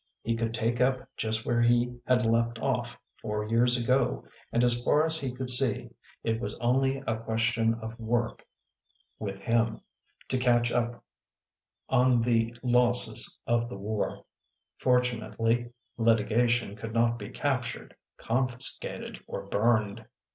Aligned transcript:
He 0.23 0.35
could 0.35 0.55
take 0.55 0.81
up 0.81 1.07
just 1.15 1.45
where 1.45 1.61
he 1.61 1.99
had 2.07 2.25
left 2.25 2.57
off 2.57 2.99
four 3.21 3.47
years 3.47 3.77
ago 3.77 4.25
and 4.51 4.63
as 4.63 4.81
far 4.81 5.05
as 5.05 5.19
he 5.19 5.31
could 5.31 5.51
see, 5.51 5.91
it 6.23 6.39
was 6.39 6.55
only 6.55 7.03
a 7.05 7.19
question 7.19 7.75
of 7.75 7.99
work 7.99 8.43
WALKING 9.19 9.41
THE 9.47 9.51
RAINBOW 9.51 9.57
113 9.59 9.69
with 9.69 9.69
him, 9.75 9.81
to 10.29 10.37
catch 10.43 10.71
up 10.71 11.03
on 11.87 12.19
the 12.23 12.55
losses 12.63 13.39
of 13.45 13.69
the 13.69 13.77
war. 13.77 14.25
Fortu 14.81 15.19
nately, 15.19 15.71
litigation 15.97 16.75
could 16.75 16.95
not 16.95 17.19
be 17.19 17.29
captured, 17.29 17.95
confiscated 18.17 19.21
or 19.27 19.45
burned. 19.45 20.03